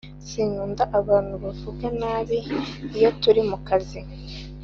Sinkunda 0.29 0.83
abantu 0.99 1.33
bavuga 1.43 1.85
nabi 1.99 2.37
iyo 2.95 3.09
turi 3.21 3.41
mukazi 3.49 3.99